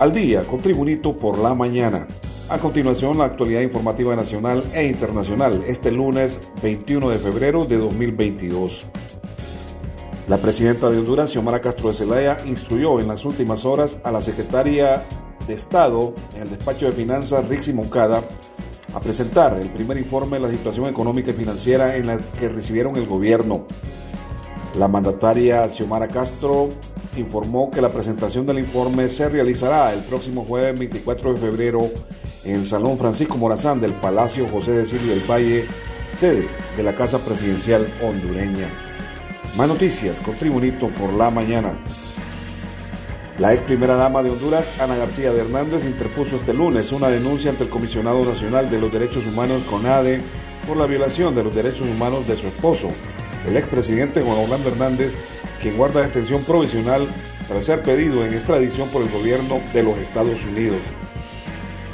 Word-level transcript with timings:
Al 0.00 0.12
día 0.12 0.42
con 0.42 0.60
Tribunito 0.60 1.16
por 1.16 1.38
la 1.38 1.54
mañana. 1.54 2.08
A 2.48 2.58
continuación, 2.58 3.16
la 3.16 3.26
actualidad 3.26 3.60
informativa 3.60 4.16
nacional 4.16 4.64
e 4.74 4.88
internacional 4.88 5.62
este 5.68 5.92
lunes 5.92 6.40
21 6.64 7.10
de 7.10 7.18
febrero 7.18 7.64
de 7.64 7.78
2022. 7.78 8.86
La 10.26 10.38
presidenta 10.38 10.90
de 10.90 10.98
Honduras, 10.98 11.30
Xiomara 11.30 11.60
Castro 11.60 11.90
de 11.90 11.94
Zelaya, 11.94 12.36
instruyó 12.44 12.98
en 12.98 13.06
las 13.06 13.24
últimas 13.24 13.64
horas 13.64 13.98
a 14.02 14.10
la 14.10 14.20
secretaria 14.20 15.04
de 15.46 15.54
Estado 15.54 16.12
en 16.34 16.42
el 16.42 16.50
despacho 16.50 16.86
de 16.86 16.92
finanzas, 16.92 17.48
Rixi 17.48 17.72
Moncada, 17.72 18.20
a 18.94 19.00
presentar 19.00 19.56
el 19.60 19.70
primer 19.70 19.96
informe 19.96 20.40
de 20.40 20.48
la 20.48 20.50
situación 20.50 20.86
económica 20.86 21.30
y 21.30 21.34
financiera 21.34 21.96
en 21.96 22.08
la 22.08 22.18
que 22.18 22.48
recibieron 22.48 22.96
el 22.96 23.06
gobierno. 23.06 23.64
La 24.76 24.88
mandataria 24.88 25.68
Xiomara 25.68 26.08
Castro 26.08 26.70
informó 27.20 27.70
que 27.70 27.80
la 27.80 27.88
presentación 27.88 28.46
del 28.46 28.58
informe 28.58 29.08
se 29.10 29.28
realizará 29.28 29.92
el 29.92 30.00
próximo 30.00 30.44
jueves 30.44 30.78
24 30.78 31.34
de 31.34 31.40
febrero 31.40 31.90
en 32.44 32.56
el 32.56 32.66
Salón 32.66 32.98
Francisco 32.98 33.36
Morazán 33.36 33.80
del 33.80 33.92
Palacio 33.92 34.48
José 34.48 34.72
de 34.72 34.86
Silvio 34.86 35.10
del 35.10 35.30
Valle, 35.30 35.64
sede 36.16 36.48
de 36.76 36.82
la 36.82 36.94
Casa 36.94 37.18
Presidencial 37.18 37.86
hondureña. 38.02 38.68
Más 39.56 39.68
noticias 39.68 40.20
con 40.20 40.34
Tribunito 40.34 40.88
por 40.88 41.12
la 41.12 41.30
mañana. 41.30 41.78
La 43.38 43.52
ex 43.52 43.62
primera 43.64 43.96
dama 43.96 44.22
de 44.22 44.30
Honduras, 44.30 44.66
Ana 44.78 44.96
García 44.96 45.32
de 45.32 45.40
Hernández, 45.40 45.84
interpuso 45.84 46.36
este 46.36 46.54
lunes 46.54 46.92
una 46.92 47.08
denuncia 47.08 47.50
ante 47.50 47.64
el 47.64 47.70
Comisionado 47.70 48.24
Nacional 48.24 48.70
de 48.70 48.78
los 48.78 48.92
Derechos 48.92 49.26
Humanos, 49.26 49.62
CONADE, 49.68 50.20
por 50.66 50.76
la 50.76 50.86
violación 50.86 51.34
de 51.34 51.42
los 51.44 51.54
derechos 51.54 51.82
humanos 51.82 52.26
de 52.26 52.36
su 52.36 52.46
esposo, 52.46 52.88
el 53.46 53.56
expresidente 53.56 54.22
Juan 54.22 54.38
Orlando 54.38 54.70
Hernández, 54.70 55.14
quien 55.64 55.78
guarda 55.78 56.02
detención 56.02 56.44
provisional 56.44 57.08
tras 57.48 57.64
ser 57.64 57.82
pedido 57.82 58.22
en 58.22 58.34
extradición 58.34 58.86
por 58.90 59.00
el 59.00 59.08
gobierno 59.08 59.60
de 59.72 59.82
los 59.82 59.96
Estados 59.96 60.44
Unidos. 60.44 60.76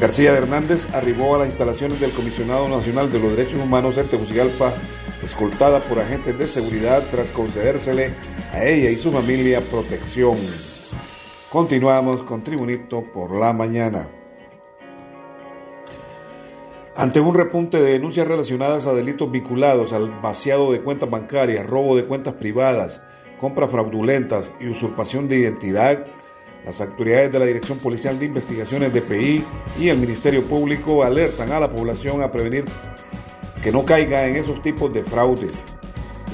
García 0.00 0.32
de 0.32 0.38
Hernández 0.38 0.92
arribó 0.92 1.36
a 1.36 1.38
las 1.38 1.46
instalaciones 1.46 2.00
del 2.00 2.10
Comisionado 2.10 2.68
Nacional 2.68 3.12
de 3.12 3.20
los 3.20 3.30
Derechos 3.36 3.60
Humanos 3.62 3.96
en 3.96 4.08
Tegucigalpa, 4.08 4.74
escoltada 5.22 5.80
por 5.82 6.00
agentes 6.00 6.36
de 6.36 6.48
seguridad 6.48 7.04
tras 7.12 7.30
concedérsele 7.30 8.10
a 8.52 8.64
ella 8.64 8.90
y 8.90 8.96
su 8.96 9.12
familia 9.12 9.60
protección. 9.60 10.36
Continuamos 11.48 12.24
con 12.24 12.42
Tribunito 12.42 13.04
por 13.14 13.30
la 13.30 13.52
mañana. 13.52 14.08
Ante 16.96 17.20
un 17.20 17.36
repunte 17.36 17.80
de 17.80 17.92
denuncias 17.92 18.26
relacionadas 18.26 18.88
a 18.88 18.94
delitos 18.94 19.30
vinculados 19.30 19.92
al 19.92 20.10
vaciado 20.20 20.72
de 20.72 20.80
cuentas 20.80 21.08
bancarias, 21.08 21.64
robo 21.64 21.96
de 21.96 22.04
cuentas 22.04 22.34
privadas, 22.34 23.00
compras 23.40 23.70
fraudulentas 23.70 24.52
y 24.60 24.68
usurpación 24.68 25.26
de 25.26 25.38
identidad, 25.38 26.06
las 26.64 26.80
autoridades 26.82 27.32
de 27.32 27.38
la 27.38 27.46
Dirección 27.46 27.78
Policial 27.78 28.18
de 28.18 28.26
Investigaciones 28.26 28.92
DPI 28.92 29.42
y 29.78 29.88
el 29.88 29.96
Ministerio 29.96 30.44
Público 30.44 31.02
alertan 31.02 31.50
a 31.52 31.60
la 31.60 31.70
población 31.70 32.22
a 32.22 32.30
prevenir 32.30 32.66
que 33.62 33.72
no 33.72 33.84
caiga 33.84 34.26
en 34.26 34.36
esos 34.36 34.60
tipos 34.62 34.92
de 34.92 35.04
fraudes. 35.04 35.64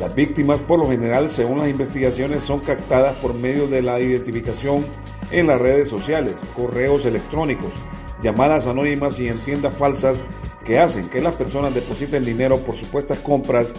Las 0.00 0.14
víctimas, 0.14 0.58
por 0.58 0.80
lo 0.80 0.90
general, 0.90 1.30
según 1.30 1.58
las 1.58 1.68
investigaciones, 1.68 2.42
son 2.42 2.58
captadas 2.58 3.14
por 3.16 3.34
medio 3.34 3.68
de 3.68 3.82
la 3.82 4.00
identificación 4.00 4.84
en 5.30 5.46
las 5.46 5.60
redes 5.60 5.88
sociales, 5.88 6.34
correos 6.56 7.06
electrónicos, 7.06 7.72
llamadas 8.20 8.66
anónimas 8.66 9.18
y 9.20 9.28
en 9.28 9.38
tiendas 9.38 9.74
falsas 9.74 10.18
que 10.66 10.80
hacen 10.80 11.08
que 11.08 11.20
las 11.20 11.36
personas 11.36 11.72
depositen 11.74 12.24
dinero 12.24 12.58
por 12.58 12.76
supuestas 12.76 13.18
compras 13.18 13.72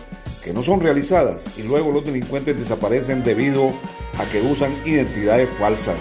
que 0.44 0.54
no 0.54 0.64
son 0.64 0.80
realizadas 0.80 1.46
y 1.58 1.64
luego 1.64 1.92
los 1.92 2.06
delincuentes 2.06 2.58
desaparecen 2.58 3.24
debido 3.24 3.72
a 4.18 4.24
que 4.32 4.42
usan 4.42 4.74
identidades 4.86 5.50
falsas. 5.60 5.98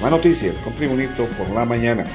Más 0.00 0.12
noticias 0.12 0.56
con 0.58 0.72
Tribunito 0.74 1.24
por 1.36 1.50
la 1.50 1.64
mañana. 1.64 2.06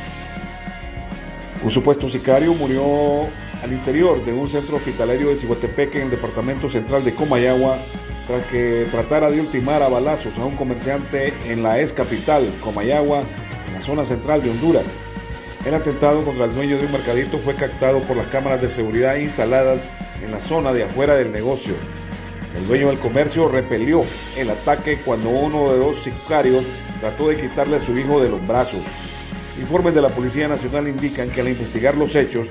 Un 1.62 1.70
supuesto 1.70 2.08
sicario 2.10 2.54
murió 2.54 3.28
al 3.62 3.74
interior 3.74 4.24
de 4.24 4.32
un 4.32 4.48
centro 4.48 4.78
hospitalario 4.78 5.30
de 5.30 5.36
Cihuatepeque 5.36 5.98
en 5.98 6.06
el 6.06 6.12
departamento 6.12 6.70
central 6.70 7.04
de 7.04 7.14
Comayagua 7.14 7.78
tras 8.28 8.46
que 8.48 8.88
tratara 8.90 9.30
de 9.30 9.42
ultimar 9.42 9.84
a 9.84 9.90
balazos 9.90 10.38
a 10.38 10.46
un 10.46 10.56
comerciante 10.56 11.34
en 11.46 11.62
la 11.62 11.82
ex 11.82 11.92
capital, 11.92 12.50
Comayagua, 12.62 13.24
en 13.68 13.74
la 13.74 13.82
zona 13.82 14.06
central 14.06 14.42
de 14.42 14.52
Honduras. 14.52 14.86
El 15.66 15.74
atentado 15.74 16.26
contra 16.26 16.44
el 16.44 16.54
dueño 16.54 16.78
de 16.78 16.86
un 16.86 16.92
mercadito 16.92 17.38
fue 17.38 17.56
captado 17.56 18.02
por 18.02 18.18
las 18.18 18.28
cámaras 18.28 18.62
de 18.62 18.70
seguridad 18.70 19.16
instaladas 19.16 19.82
en 20.22 20.32
la 20.32 20.42
zona 20.42 20.74
de 20.74 20.84
afuera 20.84 21.16
del 21.16 21.32
negocio. 21.32 21.74
El 22.58 22.68
dueño 22.68 22.88
del 22.88 23.00
comercio 23.00 23.48
repelió 23.48 24.04
el 24.38 24.50
ataque 24.50 25.00
cuando 25.06 25.30
uno 25.30 25.72
de 25.72 25.80
dos 25.80 26.04
sicarios 26.04 26.66
trató 27.00 27.30
de 27.30 27.38
quitarle 27.38 27.78
a 27.78 27.80
su 27.80 27.98
hijo 27.98 28.22
de 28.22 28.30
los 28.30 28.46
brazos. 28.46 28.82
Informes 29.58 29.96
de 29.96 30.02
la 30.02 30.10
Policía 30.10 30.50
Nacional 30.50 30.90
indican 30.90 31.30
que 31.30 31.40
al 31.40 31.48
investigar 31.48 31.96
los 31.96 32.14
hechos, 32.16 32.48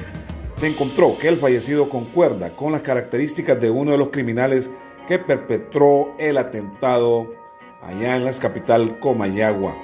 se 0.56 0.68
encontró 0.68 1.12
que 1.20 1.28
el 1.28 1.36
fallecido 1.36 1.90
concuerda 1.90 2.56
con 2.56 2.72
las 2.72 2.80
características 2.80 3.60
de 3.60 3.68
uno 3.68 3.92
de 3.92 3.98
los 3.98 4.08
criminales 4.08 4.70
que 5.06 5.18
perpetró 5.18 6.14
el 6.18 6.38
atentado 6.38 7.34
allá 7.82 8.16
en 8.16 8.24
la 8.24 8.32
capital 8.32 8.98
Comayagua. 9.00 9.76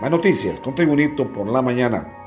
Más 0.00 0.10
noticias 0.10 0.60
con 0.60 0.76
Tribunito 0.76 1.32
por 1.32 1.48
la 1.48 1.60
mañana. 1.60 2.21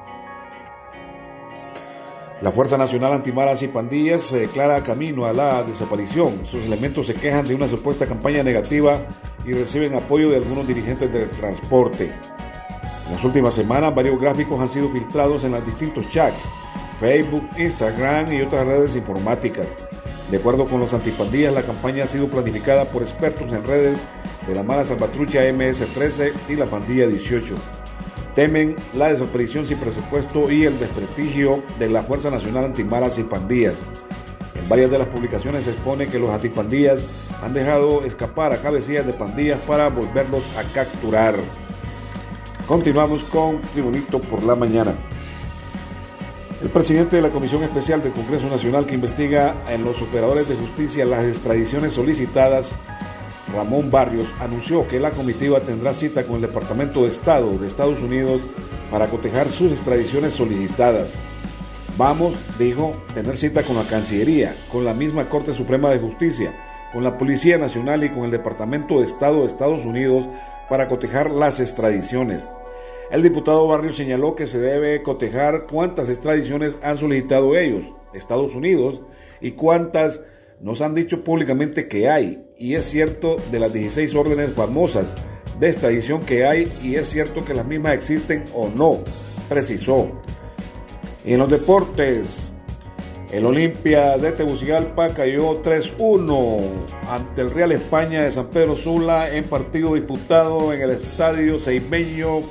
La 2.42 2.52
Fuerza 2.52 2.78
Nacional 2.78 3.14
Antimaras 3.14 3.64
y 3.64 3.70
Pandillas 3.70 4.24
se 4.24 4.40
declara 4.40 4.84
camino 4.84 5.26
a 5.26 5.32
la 5.32 5.64
desaparición. 5.64 6.46
Sus 6.46 6.66
elementos 6.66 7.08
se 7.08 7.14
quejan 7.14 7.46
de 7.46 7.56
una 7.56 7.70
supuesta 7.70 8.06
campaña 8.06 8.44
negativa 8.44 9.00
y 9.46 9.54
reciben 9.54 9.96
apoyo 9.96 10.30
de 10.30 10.38
algunos 10.38 10.68
dirigentes 10.68 11.12
del 11.14 11.30
transporte. 11.30 12.12
En 13.08 13.14
las 13.14 13.24
últimas 13.24 13.56
semanas, 13.56 13.96
varios 13.96 14.20
gráficos 14.20 14.60
han 14.60 14.68
sido 14.68 14.90
filtrados 14.90 15.46
en 15.46 15.52
los 15.52 15.66
distintos 15.66 16.10
chats 16.10 16.44
Facebook, 17.00 17.48
Instagram 17.58 18.32
y 18.34 18.42
otras 18.42 18.66
redes 18.66 18.96
informáticas. 18.96 19.68
De 20.30 20.38
acuerdo 20.38 20.66
con 20.66 20.80
los 20.80 20.94
antipandillas, 20.94 21.54
la 21.54 21.62
campaña 21.62 22.04
ha 22.04 22.08
sido 22.08 22.28
planificada 22.28 22.86
por 22.86 23.02
expertos 23.02 23.52
en 23.52 23.66
redes 23.66 24.00
de 24.48 24.56
la 24.56 24.64
mala 24.64 24.84
salvatrucha 24.84 25.42
MS-13 25.42 26.34
y 26.50 26.56
la 26.56 26.66
pandilla 26.66 27.08
18. 27.08 27.56
Temen 28.36 28.76
la 28.94 29.14
desaparición 29.14 29.66
sin 29.66 29.78
presupuesto 29.78 30.52
y 30.52 30.66
el 30.66 30.78
desprestigio 30.78 31.64
de 31.80 31.90
la 31.90 32.04
Fuerza 32.04 32.30
Nacional 32.30 32.66
Antimaras 32.66 33.18
y 33.18 33.24
Pandillas. 33.24 33.76
En 34.56 34.68
varias 34.68 34.92
de 34.92 34.98
las 34.98 35.08
publicaciones 35.08 35.64
se 35.64 35.72
expone 35.72 36.08
que 36.08 36.20
los 36.20 36.30
antipandillas 36.30 37.06
han 37.42 37.54
dejado 37.54 38.04
escapar 38.04 38.52
a 38.52 38.58
cabecillas 38.58 39.06
de 39.06 39.14
pandillas 39.14 39.60
para 39.62 39.88
volverlos 39.88 40.44
a 40.58 40.64
capturar. 40.74 41.36
Continuamos 42.68 43.24
con 43.24 43.62
Tribunito 43.62 44.20
por 44.20 44.44
la 44.44 44.56
mañana. 44.56 44.94
El 46.62 46.70
presidente 46.70 47.18
de 47.18 47.22
la 47.22 47.30
Comisión 47.30 47.64
Especial 47.64 48.02
del 48.02 48.12
Congreso 48.12 48.50
Nacional 48.50 48.86
que 48.86 48.96
investiga 48.96 49.56
en 49.70 49.86
los 49.86 50.02
operadores 50.02 50.50
de 50.50 50.56
justicia 50.56 51.06
las 51.06 51.24
extradiciones 51.24 51.94
solicitadas, 51.94 52.72
Ramón 53.54 53.92
Barrios, 53.92 54.28
anunció 54.40 54.88
que 54.88 55.00
la 55.00 55.12
comitiva 55.12 55.60
tendrá 55.60 55.94
cita 55.94 56.24
con 56.24 56.38
el 56.38 56.42
Departamento 56.42 57.04
de 57.04 57.10
Estado 57.10 57.58
de 57.58 57.68
Estados 57.68 58.02
Unidos 58.02 58.42
para 58.92 59.08
cotejar 59.08 59.50
sus 59.50 59.72
extradiciones 59.72 60.34
solicitadas. 60.34 61.14
Vamos, 61.98 62.34
dijo, 62.60 62.94
tener 63.14 63.38
cita 63.38 63.64
con 63.64 63.76
la 63.76 63.84
Cancillería, 63.84 64.56
con 64.72 64.84
la 64.84 64.94
misma 64.94 65.30
Corte 65.30 65.54
Suprema 65.54 65.90
de 65.90 66.00
Justicia, 66.00 66.54
con 66.92 67.04
la 67.04 67.18
Policía 67.18 67.58
Nacional 67.58 68.04
y 68.04 68.10
con 68.10 68.24
el 68.26 68.32
Departamento 68.32 69.00
de 69.00 69.06
Estado 69.06 69.42
de 69.42 69.48
Estados 69.48 69.86
Unidos 69.86 70.26
para 70.70 70.90
cotejar 70.90 71.30
las 71.32 71.60
extradiciones. 71.60 72.48
El 73.12 73.22
diputado 73.22 73.68
Barrio 73.68 73.94
señaló 73.94 74.36
que 74.36 74.48
se 74.48 74.60
debe 74.60 75.04
cotejar 75.04 75.68
cuántas 75.70 76.10
extradiciones 76.10 76.78
han 76.82 76.98
solicitado 76.98 77.56
ellos, 77.56 77.86
Estados 78.14 78.56
Unidos, 78.56 79.02
y 79.40 79.52
cuántas 79.52 80.26
nos 80.60 80.82
han 80.82 80.96
dicho 80.96 81.24
públicamente 81.24 81.88
que 81.88 82.10
hay. 82.10 82.45
Y 82.58 82.76
es 82.76 82.86
cierto 82.86 83.36
de 83.52 83.60
las 83.60 83.74
16 83.74 84.16
órdenes 84.16 84.54
famosas 84.54 85.14
de 85.60 85.70
extradición 85.70 86.22
que 86.22 86.46
hay, 86.46 86.72
y 86.82 86.96
es 86.96 87.10
cierto 87.10 87.44
que 87.44 87.54
las 87.54 87.66
mismas 87.66 87.94
existen 87.94 88.46
o 88.54 88.70
no, 88.70 89.00
precisó. 89.50 90.10
Y 91.26 91.34
en 91.34 91.40
los 91.40 91.52
deportes, 91.52 92.54
el 93.34 93.46
Olimpia 93.46 94.18
de 94.18 94.32
Tegucigalpa 94.32 95.10
cayó 95.10 95.62
3-1 95.62 96.60
ante 97.10 97.42
el 97.42 97.50
Real 97.50 97.74
España 97.74 98.24
de 98.24 98.32
San 98.32 98.48
Pedro 98.48 98.76
Sula 98.76 99.36
en 99.36 99.44
partido 99.44 99.94
disputado 99.94 100.72
en 100.72 100.82
el 100.82 100.92
estadio 100.92 101.60
Seimeño 101.60 102.44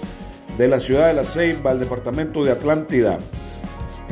de 0.59 0.69
la 0.69 0.81
ciudad 0.81 1.07
de 1.07 1.15
La 1.15 1.25
Ceiba 1.25 1.71
al 1.71 1.81
departamento 1.81 2.45
de 2.45 2.53
Atlántida. 2.53 3.19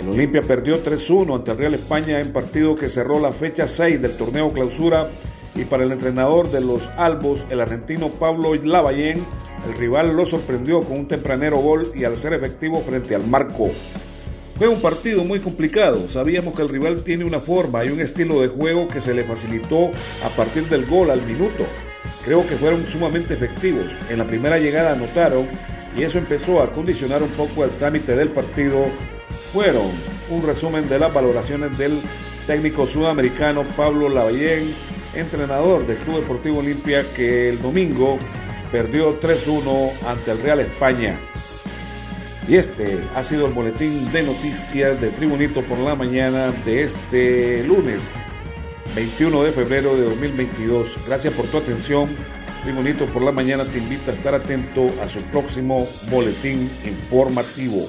El 0.01 0.09
Olimpia 0.09 0.41
perdió 0.41 0.83
3-1 0.83 1.35
ante 1.35 1.51
el 1.51 1.59
Real 1.59 1.75
España 1.75 2.19
en 2.19 2.33
partido 2.33 2.77
que 2.77 2.89
cerró 2.89 3.21
la 3.21 3.33
fecha 3.33 3.69
6 3.69 4.01
del 4.01 4.17
torneo 4.17 4.51
clausura 4.51 5.11
y 5.55 5.65
para 5.65 5.85
el 5.85 5.93
entrenador 5.93 6.51
de 6.51 6.61
los 6.61 6.83
Albos, 6.97 7.41
el 7.51 7.61
argentino 7.61 8.09
Pablo 8.09 8.55
Lavallén, 8.55 9.25
el 9.67 9.77
rival 9.77 10.17
lo 10.17 10.27
sorprendió 10.27 10.81
con 10.83 10.99
un 11.01 11.09
tempranero 11.09 11.59
gol 11.59 11.93
y 11.95 12.05
al 12.05 12.17
ser 12.17 12.33
efectivo 12.33 12.81
frente 12.81 13.15
al 13.15 13.27
marco. 13.27 13.71
Fue 14.57 14.69
un 14.69 14.81
partido 14.81 15.25
muy 15.25 15.41
complicado, 15.41 16.09
sabíamos 16.09 16.55
que 16.55 16.63
el 16.63 16.69
rival 16.69 17.03
tiene 17.03 17.25
una 17.25 17.41
forma 17.41 17.85
y 17.85 17.91
un 17.91 18.01
estilo 18.01 18.41
de 18.41 18.49
juego 18.49 18.87
que 18.89 19.01
se 19.01 19.15
le 19.15 19.25
facilitó 19.25 19.91
a 20.25 20.29
partir 20.37 20.69
del 20.69 20.87
gol 20.87 21.11
al 21.11 21.23
minuto. 21.23 21.65
Creo 22.25 22.47
que 22.47 22.57
fueron 22.57 22.87
sumamente 22.87 23.35
efectivos. 23.35 23.91
En 24.09 24.19
la 24.19 24.27
primera 24.27 24.59
llegada 24.59 24.93
anotaron 24.93 25.47
y 25.97 26.03
eso 26.03 26.19
empezó 26.19 26.63
a 26.63 26.73
condicionar 26.73 27.23
un 27.23 27.31
poco 27.31 27.65
el 27.65 27.71
trámite 27.71 28.15
del 28.15 28.31
partido, 28.31 28.87
fueron 29.53 29.91
un 30.31 30.43
resumen 30.43 30.89
de 30.89 30.99
las 30.99 31.13
valoraciones 31.13 31.77
del 31.77 31.99
técnico 32.47 32.87
sudamericano 32.87 33.65
Pablo 33.77 34.09
Lavallén, 34.09 34.73
entrenador 35.15 35.87
del 35.87 35.99
Club 35.99 36.21
Deportivo 36.21 36.59
Olimpia, 36.59 37.05
que 37.15 37.49
el 37.49 37.61
domingo 37.61 38.19
perdió 38.71 39.21
3-1 39.21 39.93
ante 40.07 40.31
el 40.31 40.43
Real 40.43 40.61
España. 40.61 41.21
Y 42.49 42.57
este 42.57 42.99
ha 43.15 43.23
sido 43.23 43.47
el 43.47 43.53
boletín 43.53 44.11
de 44.11 44.23
noticias 44.25 45.01
de 45.01 45.11
Tribunito 45.11 45.63
por 45.63 45.79
la 45.79 45.95
mañana 45.95 46.51
de 46.65 46.85
este 46.85 47.63
lunes 47.65 48.01
21 48.97 49.45
de 49.45 49.53
febrero 49.53 49.97
de 49.97 50.05
2022. 50.05 51.07
Gracias 51.07 51.33
por 51.35 51.47
tu 51.47 51.59
atención. 51.59 52.09
Tribunito 52.63 53.07
por 53.07 53.23
la 53.23 53.33
mañana 53.33 53.65
te 53.65 53.79
invita 53.79 54.11
a 54.11 54.15
estar 54.15 54.35
atento 54.35 54.87
a 55.03 55.09
su 55.09 55.21
próximo 55.31 55.87
boletín 56.11 56.71
informativo. 56.85 57.87